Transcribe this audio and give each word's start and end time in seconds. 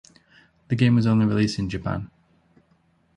The 0.69 0.75
game 0.75 0.95
was 0.95 1.05
only 1.05 1.27
released 1.27 1.59
in 1.59 1.69
Japan. 1.69 2.09